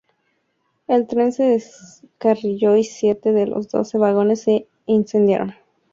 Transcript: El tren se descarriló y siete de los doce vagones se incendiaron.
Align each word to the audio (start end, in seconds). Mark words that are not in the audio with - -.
El 0.87 1.05
tren 1.05 1.31
se 1.31 1.43
descarriló 1.43 2.75
y 2.75 2.83
siete 2.83 3.33
de 3.33 3.45
los 3.45 3.69
doce 3.69 3.99
vagones 3.99 4.41
se 4.41 4.67
incendiaron. 4.87 5.53